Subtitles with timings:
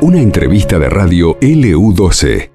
[0.00, 2.50] Una entrevista de radio LU12.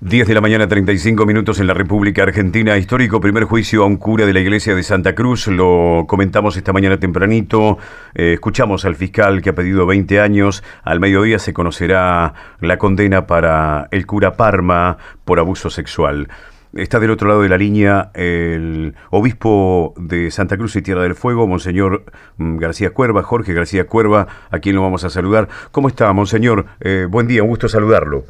[0.00, 2.78] 10 de la mañana, 35 minutos en la República Argentina.
[2.78, 5.46] Histórico primer juicio a un cura de la iglesia de Santa Cruz.
[5.46, 7.76] Lo comentamos esta mañana tempranito.
[8.14, 10.64] Eh, escuchamos al fiscal que ha pedido 20 años.
[10.82, 16.28] Al mediodía se conocerá la condena para el cura Parma por abuso sexual.
[16.74, 21.16] Está del otro lado de la línea el obispo de Santa Cruz y Tierra del
[21.16, 22.04] Fuego, Monseñor
[22.36, 25.48] mm, García Cuerva, Jorge García Cuerva, a quien lo vamos a saludar.
[25.72, 26.66] ¿Cómo está, Monseñor?
[26.80, 28.22] Eh, buen día, un gusto saludarlo.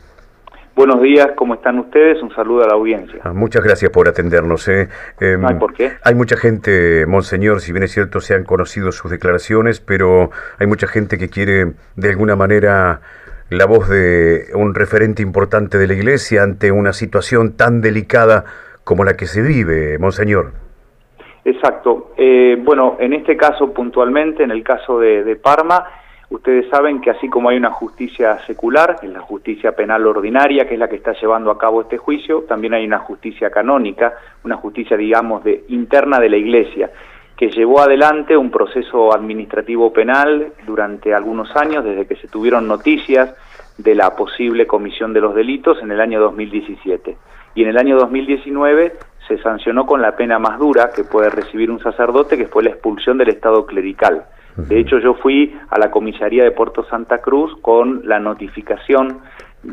[0.74, 2.22] Buenos días, ¿cómo están ustedes?
[2.22, 3.20] Un saludo a la audiencia.
[3.24, 4.66] Ah, muchas gracias por atendernos.
[4.68, 4.88] Eh.
[5.20, 5.92] Em, hay por qué.
[6.02, 10.66] Hay mucha gente, Monseñor, si bien es cierto, se han conocido sus declaraciones, pero hay
[10.66, 13.02] mucha gente que quiere de alguna manera
[13.50, 18.44] la voz de un referente importante de la Iglesia ante una situación tan delicada
[18.84, 20.52] como la que se vive, Monseñor.
[21.44, 22.12] Exacto.
[22.16, 25.84] Eh, bueno, en este caso puntualmente, en el caso de, Parma,
[26.30, 30.74] ustedes saben que así como hay una justicia secular, en la justicia penal ordinaria, que
[30.74, 34.56] es la que está llevando a cabo este juicio, también hay una justicia canónica, una
[34.56, 36.90] justicia, digamos, de, interna de la Iglesia
[37.40, 43.34] que llevó adelante un proceso administrativo penal durante algunos años, desde que se tuvieron noticias
[43.78, 47.16] de la posible comisión de los delitos en el año 2017.
[47.54, 48.92] Y en el año 2019
[49.26, 52.72] se sancionó con la pena más dura que puede recibir un sacerdote, que fue la
[52.72, 54.26] expulsión del Estado clerical.
[54.56, 59.20] De hecho, yo fui a la comisaría de Puerto Santa Cruz con la notificación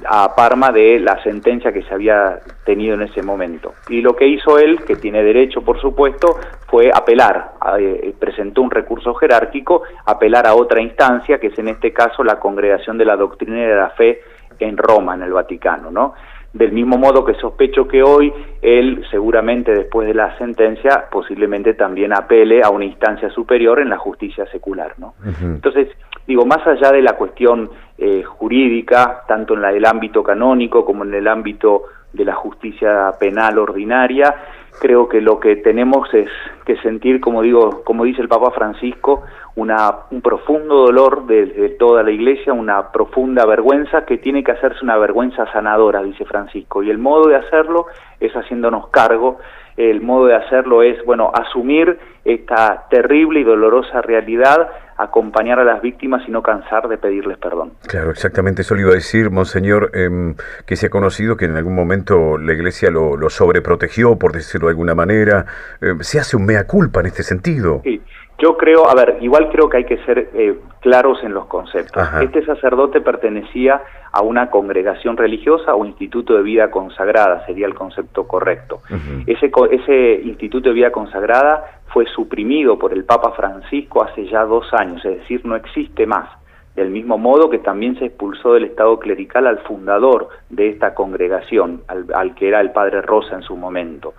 [0.06, 3.74] a Parma de la sentencia que se había tenido en ese momento.
[3.90, 8.72] Y lo que hizo él, que tiene derecho por supuesto, fue apelar, eh, presentó un
[8.72, 13.16] recurso jerárquico, apelar a otra instancia, que es en este caso la Congregación de la
[13.16, 14.22] Doctrina de la Fe
[14.60, 16.14] en Roma, en el Vaticano, ¿no?
[16.52, 22.14] Del mismo modo que sospecho que hoy él, seguramente después de la sentencia, posiblemente también
[22.14, 25.14] apele a una instancia superior en la justicia secular, ¿no?
[25.42, 25.90] Entonces,
[26.28, 31.04] digo, más allá de la cuestión eh, jurídica, tanto en la del ámbito canónico como
[31.04, 31.84] en el ámbito
[32.14, 34.36] de la justicia penal ordinaria,
[34.80, 36.30] creo que lo que tenemos es
[36.66, 39.24] que sentir, como digo, como dice el Papa Francisco,
[39.56, 44.84] una, un profundo dolor de, toda la Iglesia, una profunda vergüenza que tiene que hacerse
[44.84, 47.88] una vergüenza sanadora, dice Francisco, y el modo de hacerlo
[48.20, 49.40] es haciéndonos cargo,
[49.76, 55.82] el modo de hacerlo es, bueno, asumir esta terrible y dolorosa realidad acompañar a las
[55.82, 57.74] víctimas y no cansar de pedirles perdón.
[57.88, 60.36] Claro, exactamente eso le iba a decir, Monseñor, em,
[60.66, 64.68] que se ha conocido que en algún momento la Iglesia lo, lo sobreprotegió, por decirlo
[64.68, 65.46] de alguna manera.
[65.82, 67.82] Em, ¿Se hace un mea culpa en este sentido?
[67.84, 68.02] Sí,
[68.40, 72.08] yo creo, a ver, igual creo que hay que ser eh, claros en los conceptos.
[72.22, 73.82] Este sacerdote pertenecía
[74.12, 78.82] a una congregación religiosa o instituto de vida consagrada, sería el concepto correcto.
[79.26, 84.72] ese, ese instituto de vida consagrada fue suprimido por el Papa Francisco hace ya dos
[84.74, 86.30] años, es decir, no existe más.
[86.76, 91.82] Del mismo modo que también se expulsó del Estado clerical al fundador de esta congregación,
[91.88, 94.14] al, al que era el Padre Rosa en su momento.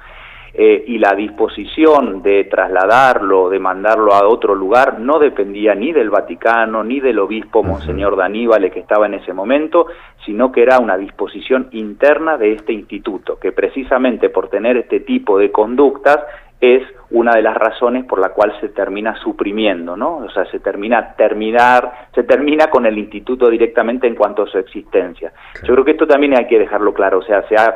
[0.54, 6.10] Eh, y la disposición de trasladarlo, de mandarlo a otro lugar, no dependía ni del
[6.10, 9.86] Vaticano, ni del obispo Monseñor Daníbal, que estaba en ese momento,
[10.24, 15.38] sino que era una disposición interna de este instituto, que precisamente por tener este tipo
[15.38, 16.18] de conductas
[16.60, 20.18] es una de las razones por la cual se termina suprimiendo, ¿no?
[20.18, 24.58] O sea, se termina terminar, se termina con el instituto directamente en cuanto a su
[24.58, 25.32] existencia.
[25.62, 27.74] Yo creo que esto también hay que dejarlo claro, o sea, se ha,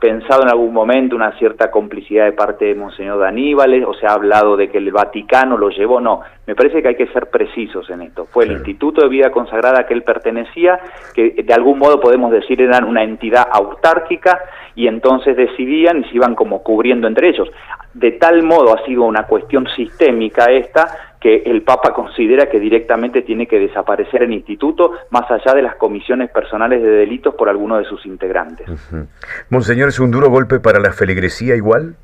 [0.00, 4.12] pensado en algún momento una cierta complicidad de parte de Monseñor Daníbal, o se ha
[4.12, 7.88] hablado de que el Vaticano lo llevó, no, me parece que hay que ser precisos
[7.90, 8.24] en esto.
[8.24, 10.80] Fue el Instituto de Vida Consagrada que él pertenecía,
[11.14, 14.40] que de algún modo podemos decir eran una entidad autárquica
[14.74, 17.48] y entonces decidían y se iban como cubriendo entre ellos.
[17.92, 23.22] De tal modo ha sido una cuestión sistémica esta que el Papa considera que directamente
[23.22, 27.78] tiene que desaparecer el instituto más allá de las comisiones personales de delitos por alguno
[27.78, 28.66] de sus integrantes.
[29.50, 31.96] Monseñor, ¿es un duro golpe para la feligresía igual?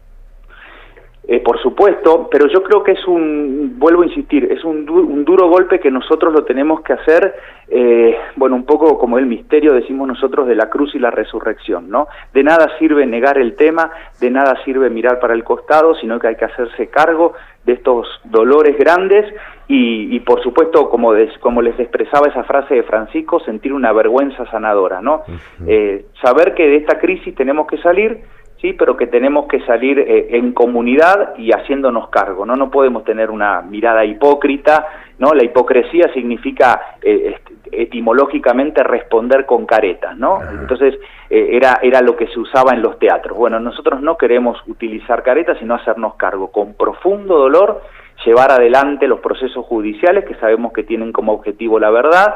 [1.26, 5.24] Eh, por supuesto, pero yo creo que es un, vuelvo a insistir, es un, un
[5.24, 7.34] duro golpe que nosotros lo tenemos que hacer,
[7.68, 11.88] eh, bueno, un poco como el misterio, decimos nosotros, de la cruz y la resurrección,
[11.88, 12.08] ¿no?
[12.34, 13.90] De nada sirve negar el tema,
[14.20, 17.32] de nada sirve mirar para el costado, sino que hay que hacerse cargo
[17.64, 19.24] de estos dolores grandes
[19.66, 24.44] y, y por supuesto, como, como les expresaba esa frase de Francisco, sentir una vergüenza
[24.50, 25.22] sanadora, ¿no?
[25.66, 28.24] eh, saber que de esta crisis tenemos que salir,
[28.64, 32.56] sí, pero que tenemos que salir eh, en comunidad y haciéndonos cargo, ¿no?
[32.56, 34.86] No podemos tener una mirada hipócrita,
[35.18, 35.34] ¿no?
[35.34, 37.36] La hipocresía significa eh,
[37.70, 40.38] etimológicamente responder con caretas, ¿no?
[40.62, 40.94] Entonces,
[41.28, 43.36] eh, era, era lo que se usaba en los teatros.
[43.36, 47.82] Bueno, nosotros no queremos utilizar caretas, sino hacernos cargo con profundo dolor
[48.24, 52.34] llevar adelante los procesos judiciales que sabemos que tienen como objetivo la verdad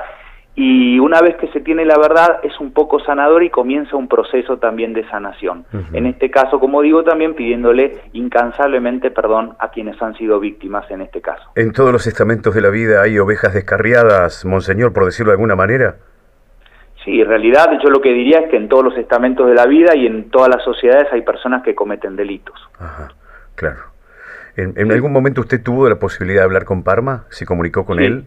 [0.61, 4.09] y una vez que se tiene la verdad es un poco sanador y comienza un
[4.09, 5.65] proceso también de sanación.
[5.93, 11.03] En este caso, como digo, también pidiéndole incansablemente perdón a quienes han sido víctimas en
[11.03, 11.45] este caso.
[11.55, 15.55] ¿En todos los estamentos de la vida hay ovejas descarriadas, monseñor, por decirlo de alguna
[15.55, 15.95] manera?
[17.05, 19.67] Sí, en realidad yo lo que diría es que en todos los estamentos de la
[19.67, 22.59] vida y en todas las sociedades hay personas que cometen delitos.
[22.81, 23.13] Ajá,
[23.55, 23.79] claro.
[24.57, 27.27] ¿En, algún momento usted tuvo la posibilidad de hablar con Parma?
[27.29, 28.27] ¿Se comunicó con él?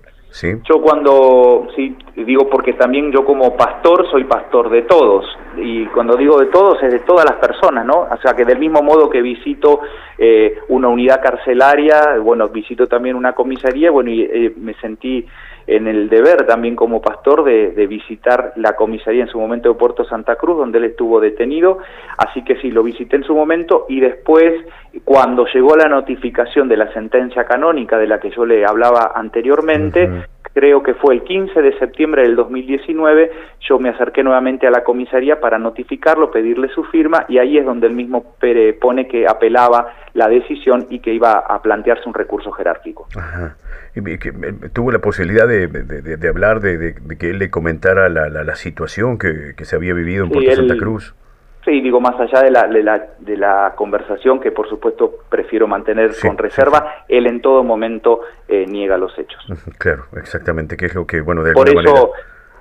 [0.68, 5.26] Yo cuando, sí, digo porque también yo como pastor soy pastor de todos,
[5.58, 8.08] y cuando digo de todos es de todas las personas, ¿no?
[8.12, 9.82] O sea que del mismo modo que visito
[10.18, 15.26] eh, una unidad carcelaria, bueno, visito también una comisaría, bueno, y eh, me sentí
[15.68, 19.76] en el deber también como pastor de, de, visitar la comisaría en su momento de
[19.76, 21.78] Puerto Santa Cruz, donde él estuvo detenido,
[22.18, 24.54] así que sí, lo visité en su momento y después,
[25.06, 30.10] cuando llegó la notificación de la sentencia canónica de la que yo le hablaba anteriormente,
[30.54, 33.32] creo que fue el 15 de septiembre del 2019,
[33.62, 37.66] yo me acerqué nuevamente a la comisaría para notificarlo, pedirle su firma y ahí es
[37.66, 38.36] donde el mismo
[38.80, 43.08] pone que apelaba la decisión y que iba a plantearse un recurso jerárquico.
[43.16, 43.56] Ajá.
[43.96, 44.32] Y que,
[44.74, 49.54] tuvo la posibilidad de, de, hablar, de, que él le comentara la, la, situación que,
[49.56, 51.14] que, se había vivido en Puerto Santa Cruz.
[51.64, 55.68] Sí, digo, más allá de la, de la, de la conversación, que por supuesto prefiero
[55.68, 59.46] mantener con reserva, él en todo momento eh, niega los hechos.
[59.78, 62.12] Claro, exactamente, que es lo que, bueno, de por eso,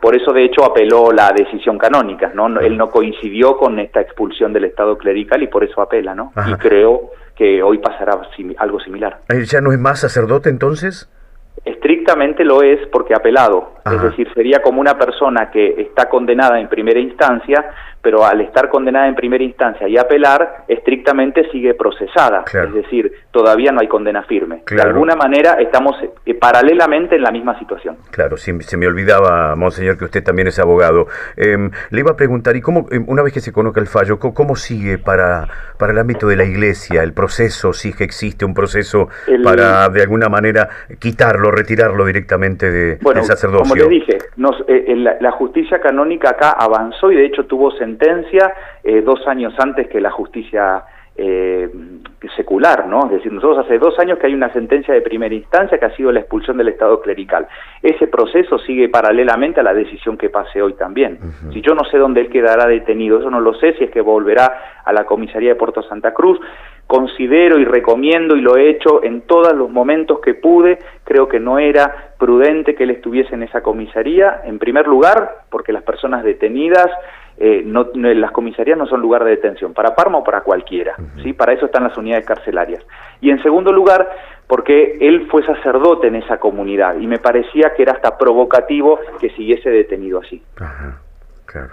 [0.00, 2.60] Por eso, de hecho, apeló la decisión canónica, ¿no?
[2.60, 6.32] Él no coincidió con esta expulsión del Estado clerical y por eso apela, ¿no?
[6.46, 8.20] Y creo que hoy pasará
[8.58, 9.20] algo similar.
[9.28, 11.08] ¿Él ya no es más sacerdote entonces?
[11.64, 16.68] Estrictamente lo es porque apelado, es decir, sería como una persona que está condenada en
[16.68, 17.70] primera instancia,
[18.02, 23.72] pero al estar condenada en primera instancia y apelar, estrictamente sigue procesada, es decir, todavía
[23.72, 24.62] no hay condena firme.
[24.70, 27.96] De alguna manera estamos eh, paralelamente en la misma situación.
[28.10, 31.06] Claro, se, se, me olvidaba, monseñor, que usted también es abogado.
[31.36, 34.18] Em, le iba a preguntar, ¿y cómo, em, una vez que se conozca el fallo,
[34.18, 35.46] cómo, sigue para,
[35.78, 39.08] para el ámbito de la iglesia el proceso, si que existe un proceso
[39.44, 40.68] para de alguna manera
[40.98, 43.62] quitarlo, retirarlo directamente de, del sacerdocio?
[43.62, 44.18] Como le dije,
[44.68, 48.52] eh, la, la, justicia canónica acá avanzó y de hecho tuvo sentencia
[48.84, 50.84] eh, dos años antes que la justicia
[51.16, 51.68] eh,
[52.36, 53.06] secular, ¿no?
[53.06, 55.94] Es decir, nosotros hace dos años que hay una sentencia de primera instancia que ha
[55.96, 57.46] sido la expulsión del Estado clerical.
[57.82, 61.18] Ese proceso sigue paralelamente a la decisión que pase hoy también.
[61.52, 64.00] Si yo no sé dónde él quedará detenido, eso no lo sé, si es que
[64.00, 66.40] volverá a la comisaría de Puerto Santa Cruz,
[66.86, 71.38] considero y recomiendo y lo he hecho en todos los momentos que pude, creo que
[71.38, 76.24] no era prudente que él estuviese en esa comisaría, en primer lugar, porque las personas
[76.24, 76.90] detenidas
[77.42, 81.32] eh, no, las comisarías no son lugar de detención, para Parma o para cualquiera, ¿sí?
[81.32, 82.84] Para eso están las unidades carcelarias.
[83.22, 84.10] Y en segundo lugar,
[84.46, 89.30] porque él fue sacerdote en esa comunidad y me parecía que era hasta provocativo que
[89.30, 90.42] siguiese detenido así.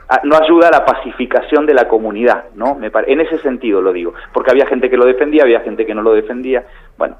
[0.07, 2.75] Ah, no ayuda a la pacificación de la comunidad, ¿no?
[2.75, 5.93] Me en ese sentido lo digo, porque había gente que lo defendía, había gente que
[5.93, 6.63] no lo defendía.
[6.97, 7.17] Bueno,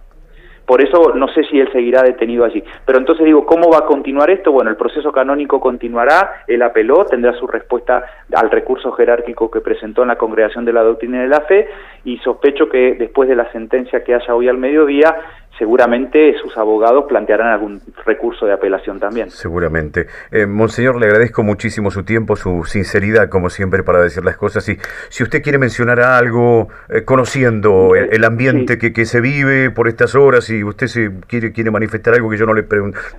[0.68, 2.62] por eso no sé si él seguirá detenido allí.
[2.86, 4.52] Pero entonces digo, ¿cómo va a continuar esto?
[4.52, 8.04] Bueno, el proceso canónico continuará, él apeló, tendrá su respuesta
[8.36, 11.70] al recurso jerárquico que presentó en la Congregación de la Doctrina de la Fe
[12.04, 15.16] y sospecho que después de la sentencia que haya hoy al mediodía,
[15.58, 19.30] seguramente sus abogados plantearán algún recurso de apelación también.
[19.30, 20.08] Seguramente.
[20.32, 24.68] Eh, Monseñor, le agradezco muchísimo su tiempo, su sinceridad, como siempre, para decir las cosas.
[24.70, 24.78] Y
[25.10, 30.16] si usted quiere mencionar algo, eh, conociendo el, ambiente que, que, se vive por estas
[30.16, 32.66] horas, y usted se quiere, quiere manifestar algo que yo no le,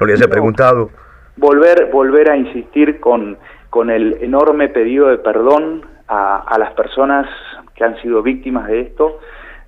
[0.00, 0.90] no le haya preguntado.
[1.36, 3.38] Volver, volver a insistir con,
[3.70, 7.26] con el enorme pedido de perdón a, a las personas
[7.74, 9.20] que han sido víctimas de esto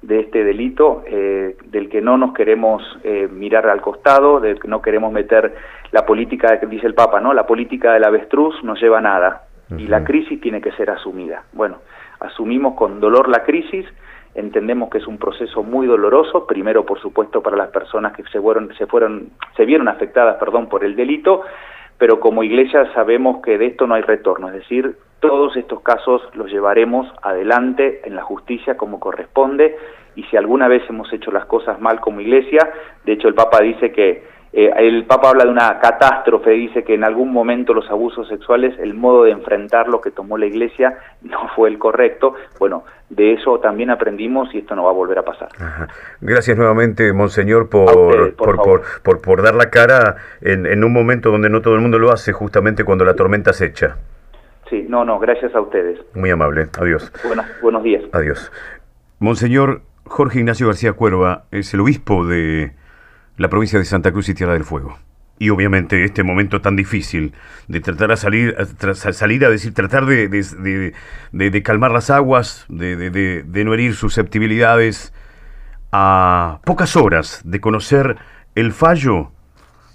[0.02, 4.68] de este delito, eh, del que no nos queremos eh, mirar al costado, del que
[4.68, 5.54] no queremos meter
[5.92, 7.34] la política, dice el Papa, ¿no?
[7.34, 9.42] La política del avestruz no lleva a nada
[9.76, 11.44] y la crisis tiene que ser asumida.
[11.52, 11.78] Bueno,
[12.18, 13.86] asumimos con dolor la crisis,
[14.34, 18.40] entendemos que es un proceso muy doloroso, primero por supuesto para las personas que se
[18.40, 21.42] fueron, se fueron, se vieron afectadas, perdón, por el delito,
[21.98, 26.22] pero como iglesia sabemos que de esto no hay retorno, es decir, todos estos casos
[26.34, 29.76] los llevaremos adelante en la justicia como corresponde
[30.16, 32.70] y si alguna vez hemos hecho las cosas mal como iglesia,
[33.04, 36.94] de hecho el Papa dice que eh, el Papa habla de una catástrofe, dice que
[36.94, 40.98] en algún momento los abusos sexuales, el modo de enfrentar lo que tomó la Iglesia
[41.22, 42.34] no fue el correcto.
[42.58, 45.48] Bueno, de eso también aprendimos y esto no va a volver a pasar.
[46.20, 51.48] Gracias nuevamente, Monseñor, por, por, por, por, dar la cara en, en un momento donde
[51.48, 53.98] no todo el mundo lo hace, justamente cuando la tormenta se echa.
[54.70, 55.98] Sí, no, no, gracias a ustedes.
[56.14, 57.12] Muy amable, adiós.
[57.60, 58.04] buenos días.
[58.12, 58.50] Adiós.
[59.18, 62.72] Monseñor Jorge Ignacio García Cuerva es el obispo de
[63.36, 64.96] la provincia de Santa Cruz y Tierra del Fuego.
[65.38, 67.32] Y obviamente este momento tan difícil
[67.66, 73.44] de tratar a salir, a, salir a decir, tratar de, de, calmar las aguas, de,
[73.64, 75.14] no herir susceptibilidades,
[75.92, 78.16] a pocas horas de conocer
[78.54, 79.32] el fallo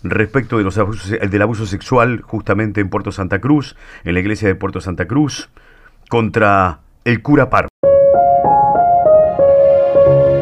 [0.09, 4.55] respecto de los del abuso sexual justamente en Puerto Santa Cruz, en la iglesia de
[4.55, 5.49] Puerto Santa Cruz,
[6.09, 7.67] contra el cura Par.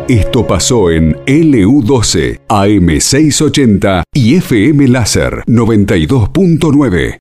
[0.10, 7.20] Esto pasó en LU12, AM680 y FM Láser 92.9.